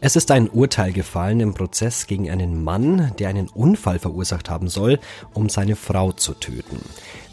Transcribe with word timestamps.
Es 0.00 0.14
ist 0.14 0.30
ein 0.30 0.50
Urteil 0.50 0.92
gefallen 0.92 1.40
im 1.40 1.54
Prozess 1.54 2.06
gegen 2.06 2.30
einen 2.30 2.62
Mann, 2.62 3.12
der 3.18 3.30
einen 3.30 3.48
Unfall 3.48 3.98
verursacht 3.98 4.50
haben 4.50 4.68
soll, 4.68 4.98
um 5.32 5.48
seine 5.48 5.74
Frau 5.74 6.12
zu 6.12 6.34
töten. 6.34 6.80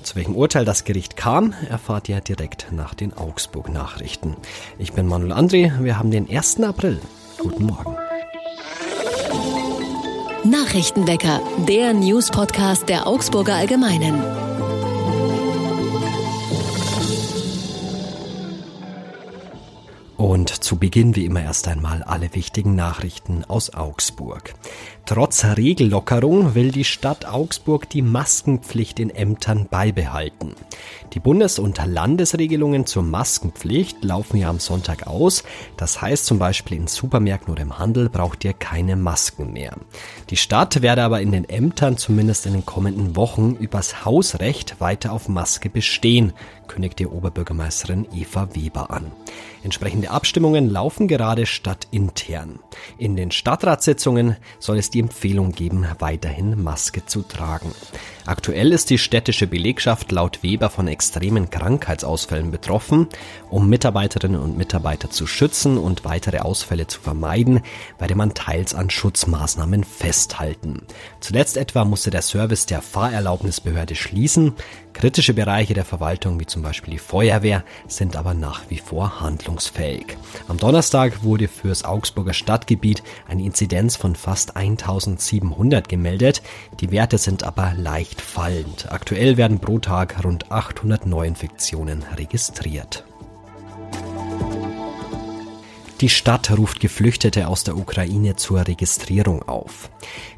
Zu 0.02 0.16
welchem 0.16 0.36
Urteil 0.36 0.66
das 0.66 0.84
Gericht 0.84 1.18
kam, 1.18 1.54
erfahrt 1.70 2.10
ihr 2.10 2.22
direkt 2.22 2.68
nach 2.72 2.94
den 2.94 3.14
Augsburg-Nachrichten. 3.14 4.36
Ich 4.78 4.94
bin 4.94 5.08
Manuel 5.08 5.34
André, 5.34 5.84
wir 5.84 5.98
haben 5.98 6.12
den 6.12 6.30
1. 6.30 6.62
April. 6.62 7.00
Guten 7.38 7.66
Morgen. 7.66 7.98
Nachrichtenwecker, 10.46 11.42
der 11.68 11.94
News-Podcast 11.94 12.90
der 12.90 13.08
Augsburger 13.08 13.56
Allgemeinen. 13.56 14.53
Und 20.24 20.64
zu 20.64 20.78
Beginn 20.78 21.18
wie 21.18 21.26
immer 21.26 21.44
erst 21.44 21.68
einmal 21.68 22.02
alle 22.02 22.34
wichtigen 22.34 22.78
Nachrichten 22.78 23.44
aus 23.44 23.74
Augsburg. 23.74 24.54
Trotz 25.06 25.44
Regellockerung 25.44 26.56
will 26.56 26.72
die 26.72 26.86
Stadt 26.86 27.26
Augsburg 27.26 27.90
die 27.90 28.02
Maskenpflicht 28.02 29.02
in 29.02 29.10
Ämtern 29.10 29.68
beibehalten. 29.70 30.56
Die 31.12 31.20
Bundes- 31.20 31.60
und 31.60 31.78
Landesregelungen 31.86 32.86
zur 32.86 33.04
Maskenpflicht 33.04 34.02
laufen 34.02 34.38
ja 34.38 34.50
am 34.50 34.60
Sonntag 34.60 35.08
aus. 35.08 35.44
Das 35.76 36.02
heißt 36.02 36.26
zum 36.26 36.40
Beispiel 36.40 36.78
in 36.78 36.88
Supermärkten 36.88 37.52
oder 37.52 37.64
im 37.64 37.78
Handel 37.78 38.08
braucht 38.08 38.46
ihr 38.46 38.54
keine 38.54 38.96
Masken 38.96 39.52
mehr. 39.52 39.76
Die 40.30 40.38
Stadt 40.38 40.82
werde 40.82 41.04
aber 41.04 41.20
in 41.20 41.34
den 41.34 41.50
Ämtern 41.50 41.98
zumindest 41.98 42.46
in 42.46 42.54
den 42.54 42.66
kommenden 42.66 43.18
Wochen 43.18 43.58
übers 43.60 44.06
Hausrecht 44.06 44.80
weiter 44.80 45.12
auf 45.12 45.28
Maske 45.28 45.70
bestehen, 45.70 46.32
kündigt 46.74 46.98
die 46.98 47.06
Oberbürgermeisterin 47.06 48.08
Eva 48.16 48.50
Weber 48.56 48.90
an. 48.90 49.12
Entsprechende 49.64 50.10
Abstimmungen 50.10 50.70
laufen 50.72 51.08
gerade 51.08 51.46
stadtintern. 51.46 52.60
In 52.98 53.16
den 53.16 53.30
Stadtratssitzungen 53.30 54.38
soll 54.60 54.80
es 54.80 54.90
die 54.90 55.00
Empfehlung 55.00 55.52
geben, 55.52 55.86
weiterhin 56.00 56.62
Maske 56.62 57.06
zu 57.06 57.22
tragen. 57.22 57.72
Aktuell 58.26 58.72
ist 58.72 58.90
die 58.90 58.98
städtische 58.98 59.46
Belegschaft 59.46 60.12
laut 60.12 60.42
Weber 60.42 60.70
von 60.70 60.88
extremen 60.88 61.50
Krankheitsausfällen 61.50 62.50
betroffen. 62.52 63.08
Um 63.50 63.70
Mitarbeiterinnen 63.70 64.42
und 64.42 64.58
Mitarbeiter 64.58 65.12
zu 65.12 65.28
schützen 65.28 65.78
und 65.78 66.06
weitere 66.06 66.40
Ausfälle 66.40 66.88
zu 66.88 67.00
vermeiden, 67.00 67.62
werde 68.00 68.16
man 68.16 68.34
teils 68.34 68.74
an 68.74 68.90
Schutzmaßnahmen 68.90 69.84
festhalten. 69.84 70.82
Zuletzt 71.20 71.56
etwa 71.56 71.86
musste 71.86 72.10
der 72.10 72.22
Service 72.24 72.66
der 72.66 72.82
Fahrerlaubnisbehörde 72.82 73.96
schließen. 73.96 74.54
Kritische 74.94 75.34
Bereiche 75.34 75.74
der 75.74 75.86
Verwaltung, 75.86 76.40
wie 76.40 76.46
zum 76.46 76.62
Beispiel 76.62 76.94
die 76.94 77.00
Feuerwehr, 77.00 77.64
sind 77.88 78.16
aber 78.16 78.34
nach 78.34 78.62
wie 78.70 78.78
vor 78.78 79.20
handlungsfähig. 79.20 80.18
Am 80.48 80.58
Donnerstag 80.58 81.24
wurde 81.24 81.48
fürs 81.48 81.84
Augsburger 81.84 82.34
Stadtgebiet 82.34 83.04
eine 83.28 83.44
Inzidenz 83.44 83.96
von 83.96 84.16
fast 84.16 84.56
1700 84.56 85.90
gemeldet. 85.90 86.42
Die 86.80 86.92
Werte 86.92 87.18
sind 87.18 87.44
aber 87.44 87.74
leicht 87.76 88.22
fallend. 88.22 88.92
Aktuell 88.92 89.38
werden 89.38 89.60
pro 89.60 89.80
Tag 89.80 90.24
rund 90.24 90.52
800 90.52 91.06
Neuinfektionen 91.06 92.04
registriert. 92.16 93.04
Die 96.04 96.10
Stadt 96.10 96.52
ruft 96.52 96.82
Geflüchtete 96.82 97.48
aus 97.48 97.64
der 97.64 97.78
Ukraine 97.78 98.36
zur 98.36 98.68
Registrierung 98.68 99.42
auf. 99.44 99.90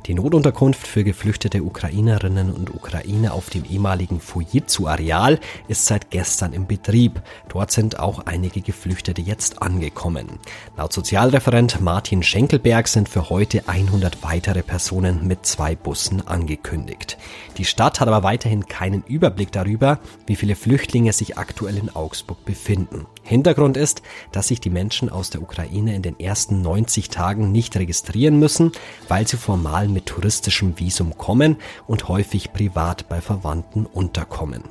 Die 0.06 0.14
Notunterkunft 0.14 0.86
für 0.86 1.04
geflüchtete 1.04 1.64
Ukrainerinnen 1.64 2.54
und 2.54 2.72
Ukrainer 2.72 3.34
auf 3.34 3.50
dem 3.50 3.66
ehemaligen 3.66 4.20
Fujitsu-Areal 4.20 5.40
ist 5.68 5.88
seit 5.88 6.12
gestern 6.12 6.54
im 6.54 6.68
Betrieb. 6.68 7.20
Dort 7.50 7.72
sind 7.72 7.98
auch 7.98 8.28
einige 8.28 8.62
Geflüchtete 8.62 9.24
jetzt 9.24 9.64
angekommen. 9.64 10.38
Laut 10.78 10.94
Sozialreferent 10.94 11.82
Martin 11.82 12.22
Schenkelberg 12.22 12.88
sind 12.88 13.10
für 13.10 13.32
heute 13.32 13.68
100 13.68 14.22
weitere 14.22 14.62
Personen 14.62 15.26
mit 15.26 15.48
zwei 15.48 15.76
Bussen 15.76 16.28
angekündigt. 16.28 17.18
Die 17.58 17.66
Stadt 17.66 18.00
hat 18.00 18.08
aber 18.08 18.22
weiterhin 18.22 18.68
keinen 18.68 19.02
Überblick 19.08 19.52
darüber, 19.52 20.00
wie 20.28 20.36
viele 20.36 20.56
Flüchtlinge 20.56 21.12
sich 21.12 21.40
aktuell 21.40 21.78
in 21.78 21.90
Augsburg 21.90 22.46
befinden. 22.46 23.08
Hintergrund 23.24 23.78
ist, 23.78 24.04
dass 24.32 24.50
sich 24.50 24.62
die 24.62 24.70
Menschen 24.70 25.10
aus 25.10 25.32
der 25.32 25.42
Ukraine 25.42 25.55
in 25.64 26.02
den 26.02 26.20
ersten 26.20 26.62
90 26.62 27.10
Tagen 27.10 27.52
nicht 27.52 27.76
registrieren 27.78 28.40
müssen, 28.40 28.72
weil 29.08 29.28
sie 29.28 29.38
formal 29.38 29.88
mit 29.88 30.06
touristischem 30.06 30.80
Visum 30.80 31.18
kommen 31.18 31.58
und 31.88 32.08
häufig 32.08 32.54
privat 32.54 33.08
bei 33.10 33.22
Verwandten 33.22 33.86
unterkommen. 33.86 34.64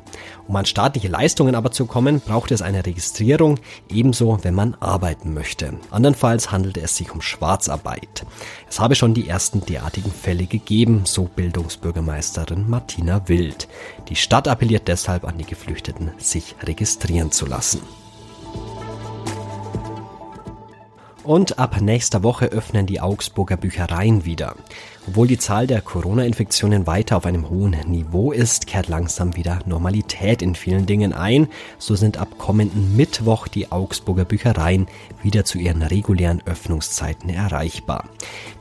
Um 0.47 0.57
an 0.57 0.67
staatliche 0.67 1.09
Leistungen 1.09 1.55
aber 1.55 1.71
zu 1.71 1.87
kommen, 1.87 2.21
braucht 2.21 2.51
es 2.51 2.63
eine 2.63 2.85
Registrierung, 2.85 3.59
ebenso 3.89 4.39
wenn 4.43 4.55
man 4.55 4.75
arbeiten 4.75 5.33
möchte. 5.33 5.75
Andernfalls 5.91 6.53
handelt 6.53 6.77
es 6.77 6.97
sich 6.97 7.13
um 7.13 7.23
Schwarzarbeit. 7.23 8.27
Es 8.69 8.81
habe 8.81 8.95
schon 8.95 9.15
die 9.15 9.29
ersten 9.29 9.65
derartigen 9.65 10.13
Fälle 10.13 10.47
gegeben, 10.47 11.03
so 11.05 11.25
Bildungsbürgermeisterin 11.25 12.69
Martina 12.69 13.29
Wild. 13.29 13.69
Die 14.09 14.17
Stadt 14.17 14.49
appelliert 14.49 14.89
deshalb 14.89 15.25
an 15.25 15.39
die 15.39 15.47
Geflüchteten, 15.47 16.11
sich 16.19 16.55
registrieren 16.63 17.31
zu 17.31 17.47
lassen. 17.47 17.81
Und 21.25 21.59
ab 21.59 21.81
nächster 21.81 22.23
Woche 22.23 22.47
öffnen 22.47 22.85
die 22.85 23.01
Augsburger 23.01 23.57
Büchereien 23.57 24.27
wieder. 24.27 24.57
Obwohl 25.07 25.27
die 25.27 25.39
Zahl 25.39 25.67
der 25.67 25.81
Corona-Infektionen 25.81 26.87
weiter 26.87 27.17
auf 27.17 27.25
einem 27.25 27.49
hohen 27.49 27.77
Niveau 27.87 28.31
ist, 28.31 28.67
kehrt 28.67 28.89
langsam 28.89 29.35
wieder 29.35 29.61
Normalität 29.65 30.43
in 30.43 30.55
vielen 30.55 30.85
Dingen 30.85 31.15
ein. 31.15 31.49
So 31.79 31.95
sind 31.95 32.19
ab 32.19 32.37
kommenden 32.37 32.95
Mittwoch 32.95 33.49
die 33.49 33.73
Augsburger 33.73 34.27
Büchereien 34.27 34.87
wieder 35.23 35.47
zu 35.47 35.59
ihren 35.59 35.83
regulären 35.83 36.43
Öffnungszeiten 36.45 37.31
erreichbar. 37.31 38.05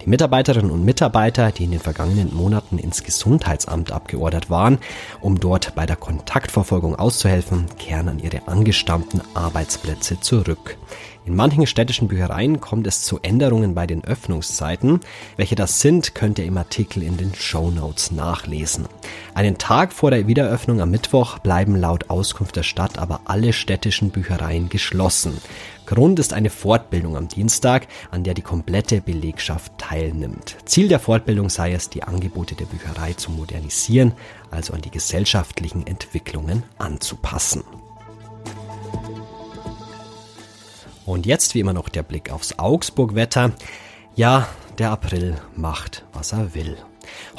Die 0.02 0.10
Mitarbeiterinnen 0.10 0.72
und 0.72 0.86
Mitarbeiter, 0.86 1.52
die 1.52 1.66
in 1.66 1.72
den 1.72 1.80
vergangenen 1.82 2.34
Monaten 2.34 2.78
ins 2.78 3.04
Gesundheitsamt 3.04 3.92
abgeordert 3.92 4.50
waren, 4.50 4.80
um 5.20 5.40
dort 5.40 5.76
bei 5.76 5.86
der 5.86 5.98
Kontaktverfolgung 5.98 6.96
auszuhelfen, 6.96 7.66
kehren 7.78 8.08
an 8.08 8.20
ihre 8.20 8.48
angestammten 8.48 9.22
Arbeitsplätze 9.34 10.20
zurück. 10.22 10.78
In 11.26 11.38
manchen 11.38 11.66
städtischen 11.66 12.10
Büchereien 12.10 12.60
kommt 12.60 12.86
es 12.86 13.04
zu 13.04 13.20
Änderungen 13.22 13.74
bei 13.74 13.88
den 13.88 14.04
Öffnungszeiten. 14.04 15.00
Welche 15.38 15.56
das 15.56 15.80
sind, 15.80 16.16
könnt 16.16 16.38
ihr 16.38 16.44
im 16.44 16.58
Artikel 16.58 17.02
in 17.02 17.16
den 17.16 17.34
Show 17.34 17.72
Notes 17.72 18.12
nachlesen. 18.12 18.88
Einen 19.34 19.58
Tag 19.58 19.94
vor 19.94 20.12
der 20.12 20.28
Wiederöffnung 20.28 20.82
am 20.82 20.92
Mittwoch 20.92 21.40
bleiben 21.40 21.78
laut 21.78 22.10
Auskunft 22.10 22.58
der 22.58 22.64
Stadt 22.64 22.98
aber 22.98 23.22
alle 23.24 23.54
städtischen 23.54 24.10
Büchereien 24.10 24.68
geschlossen. 24.68 25.38
Grund 25.86 26.20
ist 26.20 26.34
eine 26.34 26.50
Fortbildung 26.50 27.16
am 27.16 27.30
Dienstag, 27.30 27.88
an 28.12 28.26
der 28.26 28.34
die 28.34 28.42
komplette 28.42 29.00
Belegschaft 29.00 29.78
teilnimmt. 29.78 30.58
Ziel 30.66 30.90
der 30.90 31.00
Fortbildung 31.00 31.50
sei 31.50 31.72
es, 31.72 31.90
die 31.90 32.04
Angebote 32.04 32.56
der 32.56 32.66
Bücherei 32.66 33.14
zu 33.14 33.32
modernisieren, 33.32 34.12
also 34.52 34.74
an 34.74 34.82
die 34.82 34.92
gesellschaftlichen 34.92 35.88
Entwicklungen 35.88 36.64
anzupassen. 36.78 37.64
Und 41.06 41.26
jetzt 41.26 41.56
wie 41.56 41.60
immer 41.60 41.74
noch 41.74 41.90
der 41.90 42.04
Blick 42.04 42.32
aufs 42.32 42.58
Augsburg-Wetter. 42.58 43.52
Ja, 44.16 44.48
der 44.78 44.92
April 44.92 45.36
macht, 45.56 46.06
was 46.14 46.34
er 46.34 46.54
will. 46.56 46.78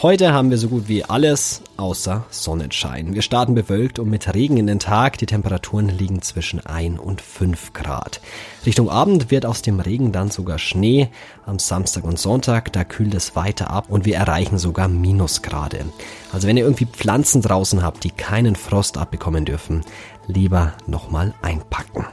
Heute 0.02 0.32
haben 0.32 0.50
wir 0.50 0.58
so 0.58 0.68
gut 0.68 0.88
wie 0.88 1.04
alles 1.04 1.62
außer 1.76 2.26
Sonnenschein. 2.30 3.14
Wir 3.14 3.22
starten 3.22 3.54
bewölkt 3.54 3.98
und 3.98 4.10
mit 4.10 4.32
Regen 4.34 4.56
in 4.56 4.66
den 4.66 4.78
Tag. 4.78 5.18
Die 5.18 5.26
Temperaturen 5.26 5.88
liegen 5.88 6.20
zwischen 6.20 6.64
1 6.64 6.98
und 6.98 7.20
5 7.20 7.72
Grad. 7.72 8.20
Richtung 8.66 8.90
Abend 8.90 9.30
wird 9.30 9.46
aus 9.46 9.62
dem 9.62 9.80
Regen 9.80 10.12
dann 10.12 10.30
sogar 10.30 10.58
Schnee. 10.58 11.08
Am 11.46 11.58
Samstag 11.58 12.04
und 12.04 12.18
Sonntag, 12.18 12.72
da 12.72 12.84
kühlt 12.84 13.14
es 13.14 13.34
weiter 13.36 13.70
ab 13.70 13.86
und 13.88 14.04
wir 14.04 14.16
erreichen 14.16 14.58
sogar 14.58 14.88
Minusgrade. 14.88 15.86
Also 16.32 16.46
wenn 16.46 16.56
ihr 16.56 16.64
irgendwie 16.64 16.86
Pflanzen 16.86 17.40
draußen 17.40 17.82
habt, 17.82 18.04
die 18.04 18.10
keinen 18.10 18.56
Frost 18.56 18.98
abbekommen 18.98 19.44
dürfen, 19.44 19.84
lieber 20.26 20.74
nochmal 20.86 21.34
einpacken. 21.40 22.04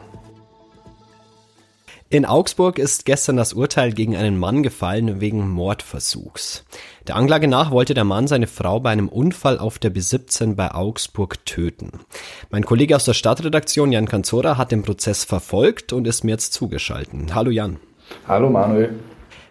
In 2.14 2.26
Augsburg 2.26 2.78
ist 2.78 3.06
gestern 3.06 3.38
das 3.38 3.54
Urteil 3.54 3.94
gegen 3.94 4.18
einen 4.18 4.38
Mann 4.38 4.64
gefallen 4.64 5.22
wegen 5.22 5.50
Mordversuchs. 5.50 6.66
Der 7.08 7.16
Anklage 7.16 7.48
nach 7.48 7.72
wollte 7.72 7.94
der 7.94 8.04
Mann 8.04 8.28
seine 8.28 8.48
Frau 8.48 8.82
bei 8.82 8.90
einem 8.90 9.08
Unfall 9.08 9.58
auf 9.58 9.80
der 9.80 9.94
B17 9.94 10.56
bei 10.56 10.74
Augsburg 10.74 11.46
töten. 11.46 12.02
Mein 12.50 12.66
Kollege 12.66 12.98
aus 12.98 13.06
der 13.06 13.14
Stadtredaktion 13.14 13.94
Jan 13.94 14.10
Kanzora 14.10 14.58
hat 14.58 14.74
den 14.74 14.84
Prozess 14.84 15.24
verfolgt 15.24 15.94
und 15.94 16.06
ist 16.06 16.26
mir 16.26 16.32
jetzt 16.32 16.52
zugeschaltet. 16.52 17.34
Hallo 17.34 17.50
Jan. 17.50 17.78
Hallo 18.28 18.50
Manuel. 18.50 19.00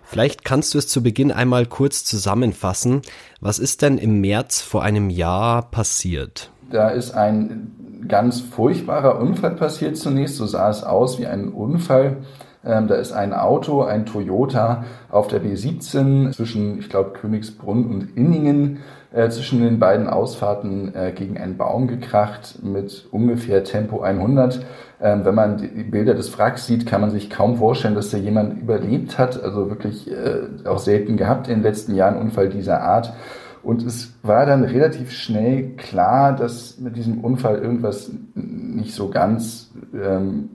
Vielleicht 0.05 0.45
kannst 0.45 0.75
du 0.75 0.79
es 0.79 0.87
zu 0.87 1.03
Beginn 1.03 1.33
einmal 1.33 1.65
kurz 1.65 2.05
zusammenfassen. 2.05 3.01
Was 3.41 3.59
ist 3.59 3.81
denn 3.81 3.97
im 3.97 4.21
März 4.21 4.61
vor 4.61 4.83
einem 4.83 5.09
Jahr 5.09 5.63
passiert? 5.71 6.51
Da 6.71 6.91
ist 6.91 7.13
ein 7.13 8.05
ganz 8.07 8.41
furchtbarer 8.41 9.19
Unfall 9.19 9.53
passiert 9.53 9.97
zunächst. 9.97 10.37
So 10.37 10.45
sah 10.45 10.69
es 10.69 10.83
aus 10.83 11.19
wie 11.19 11.27
ein 11.27 11.49
Unfall 11.49 12.19
Ähm, 12.65 12.89
da 12.89 12.97
ist 12.97 13.13
ein 13.13 13.33
Auto, 13.33 13.83
ein 13.83 14.05
Toyota 14.05 14.85
auf 15.11 15.29
der 15.29 15.43
B17 15.43 16.33
zwischen, 16.33 16.79
ich 16.79 16.89
glaube, 16.91 17.13
Königsbrunn 17.13 17.87
und 17.87 18.17
Inningen 18.17 18.81
äh, 19.13 19.29
zwischen 19.31 19.63
den 19.63 19.79
beiden 19.79 20.09
Ausfahrten 20.09 20.95
äh, 20.95 21.13
gegen 21.13 21.39
einen 21.39 21.57
Baum 21.57 21.89
gekracht 21.89 22.59
mit 22.63 23.09
ungefähr 23.11 23.65
Tempo 23.65 24.03
100. 24.03 24.65
Ähm, 25.01 25.25
wenn 25.25 25.35
man 25.35 25.57
die 25.57 25.83
Bilder 25.85 26.15
des 26.15 26.37
Wracks 26.39 26.67
sieht, 26.67 26.87
kann 26.87 27.01
man 27.01 27.11
sich 27.11 27.31
kaum 27.31 27.57
vorstellen, 27.57 27.95
dass 27.95 28.11
da 28.11 28.19
jemand 28.19 28.61
überlebt 28.61 29.19
hat. 29.19 29.43
Also 29.43 29.71
wirklich 29.71 30.11
äh, 30.11 30.67
auch 30.67 30.79
selten 30.79 31.17
gehabt 31.17 31.49
in 31.49 31.55
den 31.55 31.63
letzten 31.63 31.95
Jahren 31.95 32.19
Unfall 32.19 32.51
dieser 32.51 32.83
Art. 32.83 33.15
Und 33.63 33.83
es 33.83 34.15
war 34.23 34.47
dann 34.47 34.65
relativ 34.65 35.11
schnell 35.11 35.77
klar, 35.77 36.35
dass 36.35 36.79
mit 36.79 36.97
diesem 36.97 37.23
Unfall 37.23 37.59
irgendwas 37.59 38.11
nicht 38.35 38.95
so 38.95 39.11
ganz 39.11 39.73
ähm, 39.95 40.51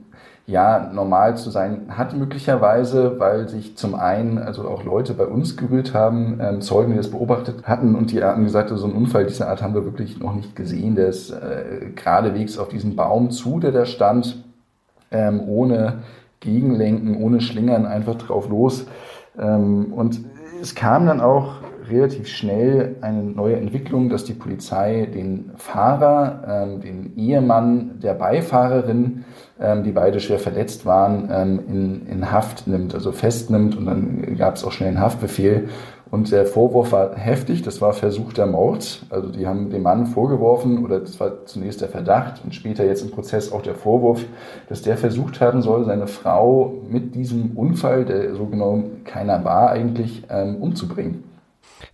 ja, 0.46 0.90
normal 0.92 1.36
zu 1.36 1.50
sein 1.50 1.86
hat 1.88 2.16
möglicherweise, 2.16 3.18
weil 3.18 3.48
sich 3.48 3.76
zum 3.76 3.96
einen 3.96 4.38
also 4.38 4.68
auch 4.68 4.84
Leute 4.84 5.14
bei 5.14 5.26
uns 5.26 5.56
gerührt 5.56 5.92
haben, 5.92 6.38
ähm, 6.40 6.60
Zeugen, 6.60 6.92
die 6.92 6.96
das 6.96 7.10
beobachtet 7.10 7.66
hatten 7.66 7.96
und 7.96 8.12
die 8.12 8.22
haben 8.22 8.44
gesagt, 8.44 8.70
so 8.70 8.84
einen 8.84 8.94
Unfall 8.94 9.26
dieser 9.26 9.48
Art 9.48 9.60
haben 9.60 9.74
wir 9.74 9.84
wirklich 9.84 10.20
noch 10.20 10.34
nicht 10.34 10.54
gesehen. 10.54 10.94
Der 10.94 11.08
ist 11.08 11.30
äh, 11.30 11.90
geradewegs 11.96 12.58
auf 12.58 12.68
diesen 12.68 12.94
Baum 12.94 13.32
zu, 13.32 13.58
der 13.58 13.72
da 13.72 13.86
stand, 13.86 14.44
ähm, 15.10 15.40
ohne 15.48 16.04
Gegenlenken, 16.38 17.20
ohne 17.20 17.40
Schlingern, 17.40 17.84
einfach 17.84 18.14
drauf 18.14 18.48
los. 18.48 18.86
Ähm, 19.36 19.92
und 19.92 20.20
es 20.62 20.76
kam 20.76 21.06
dann 21.06 21.20
auch 21.20 21.54
relativ 21.88 22.28
schnell 22.28 22.96
eine 23.00 23.22
neue 23.22 23.56
Entwicklung, 23.56 24.08
dass 24.08 24.24
die 24.24 24.32
Polizei 24.32 25.06
den 25.06 25.52
Fahrer, 25.56 26.42
ähm, 26.46 26.80
den 26.80 27.16
Ehemann 27.16 28.00
der 28.00 28.14
Beifahrerin, 28.14 29.24
ähm, 29.60 29.84
die 29.84 29.92
beide 29.92 30.20
schwer 30.20 30.38
verletzt 30.38 30.86
waren, 30.86 31.28
ähm, 31.32 31.60
in, 31.68 32.06
in 32.06 32.30
Haft 32.32 32.66
nimmt, 32.66 32.94
also 32.94 33.12
festnimmt 33.12 33.76
und 33.76 33.86
dann 33.86 34.36
gab 34.36 34.56
es 34.56 34.64
auch 34.64 34.72
schnell 34.72 34.90
einen 34.90 35.00
Haftbefehl. 35.00 35.68
Und 36.08 36.30
der 36.30 36.46
Vorwurf 36.46 36.92
war 36.92 37.16
heftig, 37.16 37.62
das 37.62 37.80
war 37.80 37.92
versuchter 37.92 38.46
Mord. 38.46 39.04
Also 39.10 39.28
die 39.28 39.46
haben 39.46 39.70
dem 39.70 39.82
Mann 39.82 40.06
vorgeworfen, 40.06 40.84
oder 40.84 41.00
das 41.00 41.18
war 41.18 41.44
zunächst 41.46 41.80
der 41.80 41.88
Verdacht 41.88 42.42
und 42.44 42.54
später 42.54 42.84
jetzt 42.84 43.02
im 43.02 43.10
Prozess 43.10 43.50
auch 43.50 43.62
der 43.62 43.74
Vorwurf, 43.74 44.24
dass 44.68 44.82
der 44.82 44.96
versucht 44.96 45.40
haben 45.40 45.62
soll, 45.62 45.84
seine 45.84 46.06
Frau 46.06 46.74
mit 46.88 47.16
diesem 47.16 47.56
Unfall, 47.56 48.04
der 48.04 48.36
so 48.36 48.46
genau 48.46 48.84
keiner 49.04 49.44
war 49.44 49.70
eigentlich, 49.70 50.22
ähm, 50.30 50.56
umzubringen. 50.62 51.35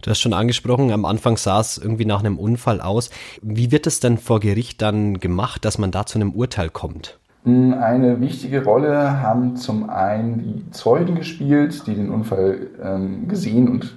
Du 0.02 0.10
hast 0.10 0.20
schon 0.20 0.32
angesprochen, 0.32 0.92
am 0.92 1.04
Anfang 1.04 1.36
sah 1.36 1.60
es 1.60 1.78
irgendwie 1.78 2.04
nach 2.04 2.20
einem 2.20 2.38
Unfall 2.38 2.80
aus. 2.80 3.10
Wie 3.40 3.70
wird 3.70 3.86
es 3.86 4.00
denn 4.00 4.18
vor 4.18 4.40
Gericht 4.40 4.82
dann 4.82 5.20
gemacht, 5.20 5.64
dass 5.64 5.78
man 5.78 5.90
da 5.90 6.06
zu 6.06 6.18
einem 6.18 6.32
Urteil 6.32 6.70
kommt? 6.70 7.18
Hm, 7.44 7.74
eine 7.74 8.20
wichtige 8.20 8.62
Rolle 8.62 9.20
haben 9.20 9.56
zum 9.56 9.90
einen 9.90 10.38
die 10.38 10.70
Zeugen 10.70 11.16
gespielt, 11.16 11.88
die 11.88 11.94
den 11.96 12.10
Unfall 12.10 12.68
ähm, 12.80 13.26
gesehen 13.26 13.68
und 13.68 13.96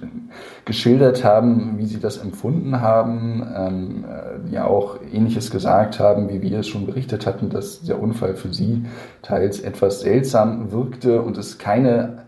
geschildert 0.64 1.22
haben, 1.22 1.78
wie 1.78 1.86
sie 1.86 2.00
das 2.00 2.18
empfunden 2.18 2.80
haben, 2.80 3.46
ähm, 3.56 4.04
äh, 4.04 4.50
die 4.50 4.58
auch 4.58 4.98
Ähnliches 5.12 5.52
gesagt 5.52 6.00
haben, 6.00 6.28
wie 6.28 6.42
wir 6.42 6.58
es 6.58 6.66
schon 6.66 6.86
berichtet 6.86 7.24
hatten, 7.24 7.48
dass 7.48 7.82
der 7.82 8.02
Unfall 8.02 8.34
für 8.34 8.52
sie 8.52 8.84
teils 9.22 9.60
etwas 9.60 10.00
seltsam 10.00 10.72
wirkte 10.72 11.22
und 11.22 11.38
es 11.38 11.56
keine 11.56 12.24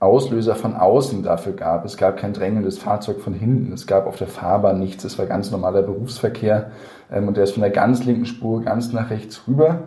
Auslöser 0.00 0.54
von 0.54 0.74
außen 0.74 1.22
dafür 1.22 1.52
gab. 1.52 1.84
Es 1.84 1.98
gab 1.98 2.16
kein 2.16 2.32
drängendes 2.32 2.78
Fahrzeug 2.78 3.20
von 3.20 3.34
hinten, 3.34 3.72
es 3.72 3.86
gab 3.86 4.06
auf 4.06 4.16
der 4.16 4.28
Fahrbahn 4.28 4.80
nichts, 4.80 5.04
es 5.04 5.18
war 5.18 5.26
ganz 5.26 5.50
normaler 5.50 5.82
Berufsverkehr 5.82 6.70
ähm, 7.12 7.28
und 7.28 7.36
der 7.36 7.44
ist 7.44 7.52
von 7.52 7.60
der 7.60 7.70
ganz 7.70 8.04
linken 8.04 8.24
Spur 8.24 8.62
ganz 8.62 8.92
nach 8.92 9.10
rechts 9.10 9.42
rüber. 9.46 9.82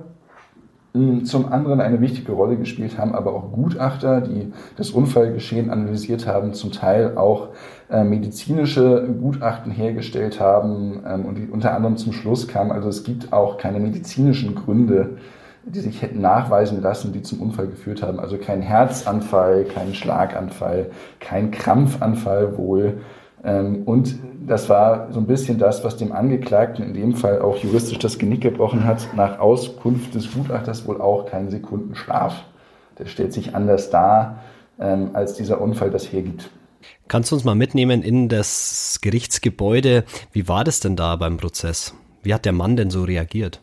Hm, 0.94 1.26
zum 1.26 1.52
anderen 1.52 1.82
eine 1.82 2.00
wichtige 2.00 2.34
Rolle 2.34 2.58
gespielt 2.58 3.00
haben 3.00 3.16
aber 3.16 3.34
auch 3.34 3.52
Gutachter, 3.52 4.22
die 4.22 4.54
das 4.78 4.92
Unfallgeschehen 4.92 5.72
analysiert 5.72 6.28
haben, 6.28 6.54
zum 6.54 6.72
Teil 6.72 7.18
auch 7.18 7.48
äh, 7.90 8.04
medizinische 8.04 9.08
Gutachten 9.20 9.72
hergestellt 9.72 10.40
haben 10.40 11.02
ähm, 11.08 11.26
und 11.26 11.40
die 11.40 11.48
unter 11.48 11.74
anderem 11.74 11.98
zum 11.98 12.14
Schluss 12.14 12.48
kamen, 12.48 12.72
also 12.72 12.88
es 12.88 13.04
gibt 13.04 13.34
auch 13.34 13.58
keine 13.58 13.80
medizinischen 13.80 14.54
Gründe, 14.54 15.18
die 15.66 15.80
sich 15.80 16.02
hätten 16.02 16.22
nachweisen 16.22 16.82
lassen, 16.82 17.14
die 17.14 17.22
zum 17.22 17.42
Unfall 17.42 17.68
geführt 17.68 18.04
haben. 18.04 18.20
Also 18.20 18.38
kein 18.38 18.62
Herzanfall, 18.62 19.66
kein 19.66 19.94
Schlaganfall, 19.94 20.92
kein 21.20 21.52
Krampfanfall 21.52 22.58
wohl. 22.58 23.02
Ähm, 23.44 23.84
und 23.86 24.16
das 24.46 24.70
war 24.70 25.12
so 25.12 25.20
ein 25.20 25.28
bisschen 25.28 25.58
das, 25.58 25.84
was 25.84 25.98
dem 25.98 26.12
Angeklagten 26.12 26.84
in 26.84 26.94
dem 26.94 27.16
Fall 27.16 27.42
auch 27.42 27.58
juristisch 27.58 28.00
das 28.00 28.18
Genick 28.18 28.42
gebrochen 28.42 28.86
hat, 28.86 29.08
nach 29.16 29.40
Auskunft 29.40 30.16
des 30.16 30.34
Gutachters 30.34 30.86
wohl 30.88 31.00
auch 31.02 31.26
kein 31.26 31.50
Sekundenschlaf. 31.50 32.44
Der 33.00 33.06
stellt 33.06 33.34
sich 33.34 33.56
anders 33.56 33.90
dar, 33.90 34.44
ähm, 34.80 35.12
als 35.14 35.34
dieser 35.36 35.62
Unfall 35.62 35.92
das 35.92 36.12
hergibt. 36.12 36.50
Kannst 37.08 37.32
du 37.32 37.36
uns 37.36 37.46
mal 37.46 37.56
mitnehmen 37.56 38.02
in 38.02 38.28
das 38.28 39.00
Gerichtsgebäude? 39.02 40.04
Wie 40.32 40.48
war 40.48 40.64
das 40.64 40.80
denn 40.82 40.96
da 40.96 41.16
beim 41.16 41.38
Prozess? 41.38 41.94
Wie 42.22 42.34
hat 42.34 42.46
der 42.46 42.54
Mann 42.54 42.76
denn 42.76 42.90
so 42.90 43.04
reagiert? 43.04 43.62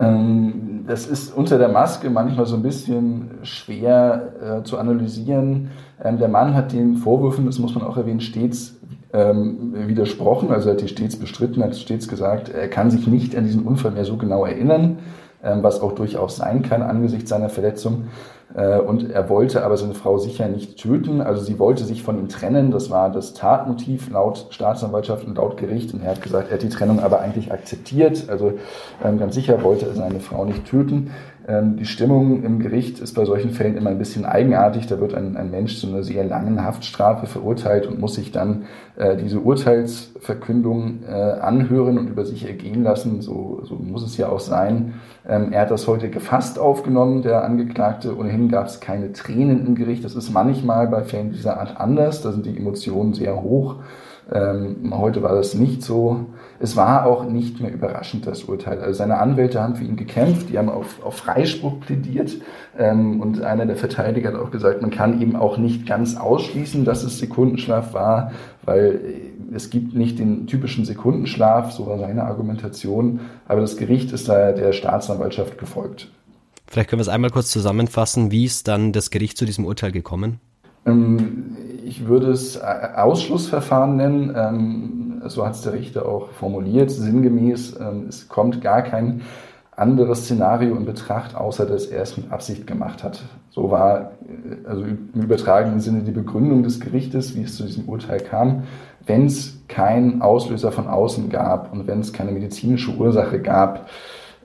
Ähm, 0.00 0.84
das 0.86 1.06
ist 1.06 1.34
unter 1.34 1.58
der 1.58 1.68
Maske 1.68 2.10
manchmal 2.10 2.46
so 2.46 2.56
ein 2.56 2.62
bisschen 2.62 3.30
schwer 3.42 4.60
äh, 4.60 4.64
zu 4.64 4.78
analysieren. 4.78 5.70
Ähm, 6.02 6.18
der 6.18 6.28
Mann 6.28 6.54
hat 6.54 6.72
den 6.72 6.96
Vorwürfen, 6.96 7.46
das 7.46 7.58
muss 7.58 7.74
man 7.74 7.84
auch 7.84 7.96
erwähnen, 7.96 8.20
stets 8.20 8.76
ähm, 9.12 9.72
widersprochen, 9.86 10.50
also 10.50 10.70
hat 10.70 10.80
die 10.80 10.88
stets 10.88 11.16
bestritten, 11.16 11.62
hat 11.62 11.76
stets 11.76 12.08
gesagt, 12.08 12.48
er 12.48 12.68
kann 12.68 12.90
sich 12.90 13.06
nicht 13.06 13.36
an 13.36 13.44
diesen 13.44 13.62
Unfall 13.62 13.92
mehr 13.92 14.04
so 14.04 14.16
genau 14.16 14.44
erinnern, 14.44 14.98
ähm, 15.42 15.62
was 15.62 15.80
auch 15.80 15.92
durchaus 15.92 16.36
sein 16.36 16.62
kann 16.62 16.82
angesichts 16.82 17.30
seiner 17.30 17.48
Verletzung. 17.48 18.08
Äh, 18.54 18.78
und 18.78 19.10
er 19.10 19.28
wollte 19.28 19.64
aber 19.64 19.76
seine 19.76 19.94
Frau 19.94 20.18
sicher 20.18 20.48
nicht 20.48 20.78
töten. 20.78 21.20
Also 21.20 21.42
sie 21.42 21.58
wollte 21.58 21.84
sich 21.84 22.02
von 22.02 22.18
ihm 22.18 22.28
trennen. 22.28 22.70
Das 22.70 22.90
war 22.90 23.10
das 23.10 23.34
Tatmotiv 23.34 24.10
laut 24.10 24.46
Staatsanwaltschaft 24.50 25.26
und 25.26 25.36
laut 25.36 25.56
Gericht. 25.56 25.92
Und 25.92 26.02
er 26.02 26.12
hat 26.12 26.22
gesagt, 26.22 26.48
er 26.48 26.54
hat 26.54 26.62
die 26.62 26.68
Trennung 26.68 27.00
aber 27.00 27.20
eigentlich 27.20 27.52
akzeptiert. 27.52 28.28
Also 28.28 28.54
ähm, 29.04 29.18
ganz 29.18 29.34
sicher 29.34 29.62
wollte 29.62 29.86
er 29.86 29.94
seine 29.94 30.20
Frau 30.20 30.44
nicht 30.44 30.64
töten. 30.64 31.10
Ähm, 31.46 31.76
die 31.76 31.84
Stimmung 31.84 32.42
im 32.42 32.58
Gericht 32.58 33.00
ist 33.00 33.14
bei 33.14 33.24
solchen 33.26 33.50
Fällen 33.50 33.76
immer 33.76 33.90
ein 33.90 33.98
bisschen 33.98 34.24
eigenartig. 34.24 34.86
Da 34.86 34.98
wird 34.98 35.14
ein, 35.14 35.36
ein 35.36 35.50
Mensch 35.50 35.78
zu 35.78 35.88
einer 35.88 36.02
sehr 36.02 36.24
langen 36.24 36.64
Haftstrafe 36.64 37.26
verurteilt 37.26 37.86
und 37.86 38.00
muss 38.00 38.14
sich 38.14 38.32
dann 38.32 38.64
äh, 38.96 39.16
diese 39.16 39.40
Urteilsverkündung 39.40 41.02
äh, 41.06 41.12
anhören 41.12 41.98
und 41.98 42.08
über 42.08 42.24
sich 42.24 42.46
ergehen 42.46 42.82
lassen. 42.82 43.20
So, 43.20 43.60
so 43.64 43.74
muss 43.74 44.02
es 44.02 44.16
ja 44.16 44.28
auch 44.30 44.40
sein. 44.40 44.94
Ähm, 45.28 45.52
er 45.52 45.62
hat 45.62 45.70
das 45.70 45.86
heute 45.86 46.08
gefasst 46.08 46.58
aufgenommen, 46.58 47.22
der 47.22 47.44
Angeklagte. 47.44 48.16
Ohnehin 48.16 48.48
gab 48.48 48.66
es 48.66 48.80
keine 48.80 49.12
Tränen 49.12 49.66
im 49.66 49.74
Gericht. 49.74 50.04
Das 50.04 50.14
ist 50.14 50.32
manchmal 50.32 50.88
bei 50.88 51.02
Fällen 51.02 51.32
dieser 51.32 51.60
Art 51.60 51.78
anders. 51.78 52.22
Da 52.22 52.32
sind 52.32 52.46
die 52.46 52.56
Emotionen 52.56 53.12
sehr 53.12 53.42
hoch. 53.42 53.76
Ähm, 54.32 54.92
heute 54.96 55.22
war 55.22 55.34
das 55.34 55.54
nicht 55.54 55.82
so. 55.82 56.26
Es 56.58 56.76
war 56.76 57.06
auch 57.06 57.24
nicht 57.24 57.60
mehr 57.60 57.72
überraschend, 57.72 58.26
das 58.26 58.44
Urteil. 58.44 58.80
Also 58.80 58.98
seine 58.98 59.18
Anwälte 59.18 59.60
haben 59.60 59.76
für 59.76 59.84
ihn 59.84 59.96
gekämpft, 59.96 60.48
die 60.48 60.58
haben 60.58 60.70
auf, 60.70 61.04
auf 61.04 61.16
Freispruch 61.16 61.80
plädiert. 61.80 62.36
Ähm, 62.78 63.20
und 63.20 63.42
einer 63.42 63.66
der 63.66 63.76
Verteidiger 63.76 64.32
hat 64.32 64.40
auch 64.40 64.50
gesagt, 64.50 64.80
man 64.80 64.90
kann 64.90 65.20
eben 65.20 65.36
auch 65.36 65.58
nicht 65.58 65.86
ganz 65.86 66.16
ausschließen, 66.16 66.84
dass 66.84 67.02
es 67.02 67.18
Sekundenschlaf 67.18 67.92
war, 67.92 68.32
weil 68.64 69.00
es 69.52 69.68
gibt 69.68 69.94
nicht 69.94 70.18
den 70.18 70.46
typischen 70.46 70.84
Sekundenschlaf, 70.84 71.72
so 71.72 71.86
war 71.86 71.98
seine 71.98 72.24
Argumentation. 72.24 73.20
Aber 73.46 73.60
das 73.60 73.76
Gericht 73.76 74.12
ist 74.12 74.28
da 74.28 74.52
der 74.52 74.72
Staatsanwaltschaft 74.72 75.58
gefolgt. 75.58 76.10
Vielleicht 76.66 76.88
können 76.88 76.98
wir 76.98 77.02
es 77.02 77.08
einmal 77.08 77.30
kurz 77.30 77.50
zusammenfassen. 77.50 78.30
Wie 78.30 78.44
ist 78.44 78.68
dann 78.68 78.92
das 78.92 79.10
Gericht 79.10 79.36
zu 79.36 79.44
diesem 79.44 79.66
Urteil 79.66 79.92
gekommen? 79.92 80.40
Ähm, 80.86 81.56
ich 81.84 82.06
würde 82.06 82.30
es 82.30 82.60
Ausschlussverfahren 82.60 83.96
nennen. 83.96 84.34
Ähm, 84.36 85.22
so 85.26 85.44
hat 85.44 85.54
es 85.54 85.62
der 85.62 85.74
Richter 85.74 86.06
auch 86.06 86.30
formuliert, 86.30 86.90
sinngemäß. 86.90 87.78
Ähm, 87.80 88.06
es 88.08 88.28
kommt 88.28 88.60
gar 88.60 88.82
kein 88.82 89.22
anderes 89.76 90.24
Szenario 90.24 90.76
in 90.76 90.84
Betracht, 90.84 91.34
außer 91.34 91.66
dass 91.66 91.86
er 91.86 92.02
es 92.02 92.16
mit 92.16 92.30
Absicht 92.30 92.66
gemacht 92.66 93.02
hat. 93.02 93.22
So 93.50 93.70
war 93.70 94.12
äh, 94.22 94.68
also 94.68 94.84
im 94.84 95.10
übertragenen 95.14 95.80
Sinne 95.80 96.02
die 96.02 96.12
Begründung 96.12 96.62
des 96.62 96.80
Gerichtes, 96.80 97.34
wie 97.34 97.42
es 97.42 97.56
zu 97.56 97.64
diesem 97.64 97.88
Urteil 97.88 98.20
kam. 98.20 98.64
Wenn 99.06 99.26
es 99.26 99.62
keinen 99.68 100.22
Auslöser 100.22 100.72
von 100.72 100.86
außen 100.86 101.28
gab 101.28 101.72
und 101.72 101.86
wenn 101.86 102.00
es 102.00 102.12
keine 102.12 102.32
medizinische 102.32 102.92
Ursache 102.96 103.40
gab, 103.40 103.88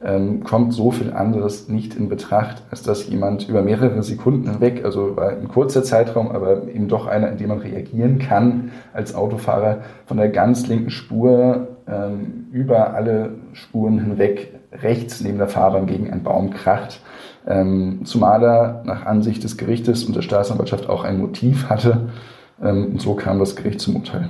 ähm, 0.03 0.43
kommt 0.43 0.73
so 0.73 0.91
viel 0.91 1.11
anderes 1.11 1.67
nicht 1.67 1.95
in 1.95 2.09
Betracht, 2.09 2.63
als 2.71 2.83
dass 2.83 3.07
jemand 3.09 3.49
über 3.49 3.61
mehrere 3.61 4.01
Sekunden 4.01 4.49
hinweg, 4.49 4.85
also 4.85 5.17
ein 5.17 5.47
kurzer 5.49 5.83
Zeitraum, 5.83 6.31
aber 6.31 6.67
eben 6.67 6.87
doch 6.87 7.07
einer, 7.07 7.29
in 7.29 7.37
dem 7.37 7.49
man 7.49 7.59
reagieren 7.59 8.19
kann 8.19 8.71
als 8.93 9.13
Autofahrer, 9.13 9.79
von 10.05 10.17
der 10.17 10.29
ganz 10.29 10.67
linken 10.67 10.89
Spur 10.89 11.67
ähm, 11.87 12.47
über 12.51 12.93
alle 12.93 13.31
Spuren 13.53 13.99
hinweg 13.99 14.53
rechts 14.71 15.21
neben 15.21 15.37
der 15.37 15.47
Fahrbahn 15.47 15.87
gegen 15.87 16.09
einen 16.09 16.23
Baum 16.23 16.51
kracht. 16.51 17.01
Ähm, 17.47 18.01
zumal 18.03 18.43
er 18.43 18.83
nach 18.85 19.05
Ansicht 19.05 19.43
des 19.43 19.57
Gerichtes 19.57 20.03
und 20.03 20.15
der 20.15 20.21
Staatsanwaltschaft 20.21 20.87
auch 20.87 21.03
ein 21.03 21.19
Motiv 21.19 21.69
hatte. 21.69 22.09
Ähm, 22.61 22.91
und 22.91 23.01
so 23.01 23.15
kam 23.15 23.39
das 23.39 23.55
Gericht 23.55 23.81
zum 23.81 23.97
Urteil. 23.97 24.29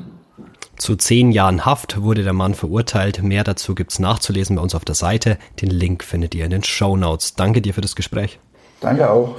Zu 0.80 0.96
zehn 0.96 1.34
Jahren 1.34 1.66
Haft 1.66 2.02
wurde 2.02 2.24
der 2.24 2.32
Mann 2.32 2.56
verurteilt. 2.56 3.22
Mehr 3.22 3.44
dazu 3.44 3.76
gibt's 3.76 4.00
nachzulesen 4.00 4.56
bei 4.56 4.62
uns 4.62 4.74
auf 4.74 4.86
der 4.86 4.96
Seite. 4.96 5.38
Den 5.62 5.70
Link 5.70 6.06
findet 6.06 6.34
ihr 6.34 6.46
in 6.46 6.52
den 6.52 6.64
Show 6.64 6.96
Notes. 6.96 7.36
Danke 7.36 7.62
dir 7.62 7.74
für 7.74 7.82
das 7.82 7.98
Gespräch. 7.98 8.40
Danke 8.80 9.12
auch. 9.12 9.36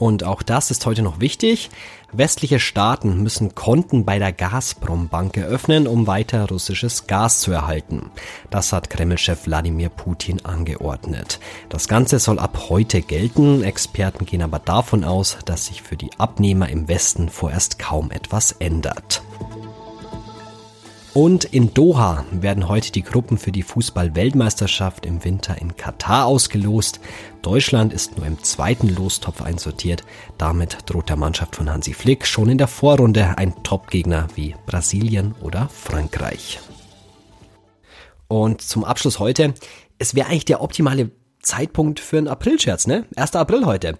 Und 0.00 0.24
auch 0.24 0.40
das 0.40 0.70
ist 0.70 0.86
heute 0.86 1.02
noch 1.02 1.20
wichtig. 1.20 1.68
Westliche 2.10 2.58
Staaten 2.58 3.22
müssen 3.22 3.54
Konten 3.54 4.06
bei 4.06 4.18
der 4.18 4.32
Gazprom-Bank 4.32 5.36
eröffnen, 5.36 5.86
um 5.86 6.06
weiter 6.06 6.48
russisches 6.48 7.06
Gas 7.06 7.40
zu 7.40 7.52
erhalten. 7.52 8.10
Das 8.48 8.72
hat 8.72 8.88
Kreml-Chef 8.88 9.44
Wladimir 9.44 9.90
Putin 9.90 10.42
angeordnet. 10.42 11.38
Das 11.68 11.86
Ganze 11.86 12.18
soll 12.18 12.38
ab 12.38 12.70
heute 12.70 13.02
gelten. 13.02 13.62
Experten 13.62 14.24
gehen 14.24 14.40
aber 14.40 14.58
davon 14.58 15.04
aus, 15.04 15.36
dass 15.44 15.66
sich 15.66 15.82
für 15.82 15.98
die 15.98 16.10
Abnehmer 16.16 16.70
im 16.70 16.88
Westen 16.88 17.28
vorerst 17.28 17.78
kaum 17.78 18.10
etwas 18.10 18.52
ändert. 18.52 19.22
Und 21.12 21.44
in 21.44 21.74
Doha 21.74 22.24
werden 22.30 22.68
heute 22.68 22.92
die 22.92 23.02
Gruppen 23.02 23.36
für 23.36 23.50
die 23.50 23.64
Fußball-Weltmeisterschaft 23.64 25.04
im 25.04 25.24
Winter 25.24 25.60
in 25.60 25.76
Katar 25.76 26.26
ausgelost. 26.26 27.00
Deutschland 27.42 27.92
ist 27.92 28.16
nur 28.16 28.26
im 28.26 28.40
zweiten 28.44 28.94
Lostopf 28.94 29.42
einsortiert. 29.42 30.04
Damit 30.38 30.78
droht 30.86 31.08
der 31.08 31.16
Mannschaft 31.16 31.56
von 31.56 31.68
Hansi 31.68 31.94
Flick 31.94 32.26
schon 32.26 32.48
in 32.48 32.58
der 32.58 32.68
Vorrunde 32.68 33.36
ein 33.38 33.60
Topgegner 33.64 34.28
wie 34.36 34.54
Brasilien 34.66 35.34
oder 35.42 35.68
Frankreich. 35.68 36.60
Und 38.28 38.62
zum 38.62 38.84
Abschluss 38.84 39.18
heute, 39.18 39.54
es 39.98 40.14
wäre 40.14 40.28
eigentlich 40.28 40.44
der 40.44 40.62
optimale 40.62 41.10
Zeitpunkt 41.42 41.98
für 41.98 42.18
einen 42.18 42.28
Aprilscherz, 42.28 42.86
ne? 42.86 43.04
1. 43.16 43.34
April 43.34 43.66
heute. 43.66 43.98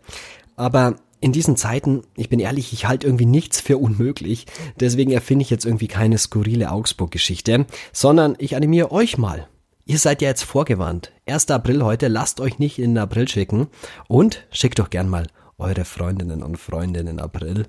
Aber 0.54 0.94
in 1.20 1.32
diesen 1.32 1.56
Zeiten, 1.56 2.02
ich 2.16 2.28
bin 2.28 2.40
ehrlich, 2.40 2.72
ich 2.72 2.86
halte 2.86 3.06
irgendwie 3.06 3.26
nichts 3.26 3.60
für 3.60 3.78
unmöglich. 3.78 4.46
Deswegen 4.78 5.12
erfinde 5.12 5.42
ich 5.42 5.50
jetzt 5.50 5.66
irgendwie 5.66 5.88
keine 5.88 6.18
skurrile 6.18 6.70
Augsburg-Geschichte, 6.70 7.66
sondern 7.92 8.36
ich 8.38 8.56
animiere 8.56 8.90
euch 8.90 9.18
mal. 9.18 9.48
Ihr 9.86 9.98
seid 9.98 10.22
ja 10.22 10.28
jetzt 10.28 10.44
vorgewarnt. 10.44 11.12
1. 11.26 11.50
April 11.50 11.82
heute, 11.82 12.08
lasst 12.08 12.40
euch 12.40 12.58
nicht 12.58 12.78
in 12.78 12.92
den 12.92 12.98
April 12.98 13.28
schicken 13.28 13.68
und 14.08 14.46
schickt 14.50 14.78
doch 14.78 14.90
gern 14.90 15.08
mal 15.08 15.26
eure 15.60 15.84
Freundinnen 15.84 16.42
und 16.42 16.56
Freunde 16.56 17.00
in 17.00 17.20
April. 17.20 17.66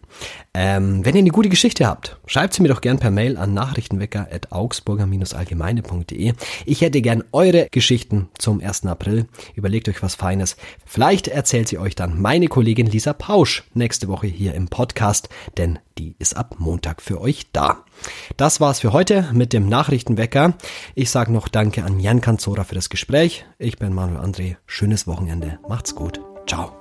Ähm, 0.53 1.03
wenn 1.05 1.15
ihr 1.15 1.19
eine 1.19 1.29
gute 1.29 1.49
Geschichte 1.49 1.87
habt, 1.87 2.17
schreibt 2.25 2.53
sie 2.53 2.61
mir 2.61 2.67
doch 2.69 2.81
gern 2.81 2.99
per 2.99 3.11
Mail 3.11 3.37
an 3.37 3.53
nachrichtenwecker.augsburger-allgemeine.de. 3.53 6.33
Ich 6.65 6.81
hätte 6.81 7.01
gern 7.01 7.23
eure 7.31 7.67
Geschichten 7.71 8.29
zum 8.37 8.61
1. 8.61 8.85
April. 8.85 9.27
Überlegt 9.55 9.89
euch 9.89 10.01
was 10.01 10.15
Feines. 10.15 10.57
Vielleicht 10.85 11.27
erzählt 11.27 11.67
sie 11.67 11.77
euch 11.77 11.95
dann 11.95 12.21
meine 12.21 12.47
Kollegin 12.47 12.87
Lisa 12.87 13.13
Pausch 13.13 13.63
nächste 13.73 14.07
Woche 14.07 14.27
hier 14.27 14.53
im 14.53 14.67
Podcast, 14.67 15.29
denn 15.57 15.79
die 15.97 16.15
ist 16.19 16.35
ab 16.35 16.55
Montag 16.57 17.01
für 17.01 17.21
euch 17.21 17.51
da. 17.51 17.83
Das 18.37 18.59
war's 18.59 18.79
für 18.79 18.93
heute 18.93 19.29
mit 19.33 19.53
dem 19.53 19.67
Nachrichtenwecker. 19.67 20.53
Ich 20.95 21.11
sage 21.11 21.31
noch 21.31 21.47
Danke 21.47 21.83
an 21.83 21.99
Jan 21.99 22.21
Kanzora 22.21 22.63
für 22.63 22.75
das 22.75 22.89
Gespräch. 22.89 23.45
Ich 23.59 23.77
bin 23.77 23.93
Manuel 23.93 24.21
André. 24.21 24.55
Schönes 24.65 25.07
Wochenende. 25.07 25.59
Macht's 25.67 25.95
gut. 25.95 26.19
Ciao. 26.47 26.80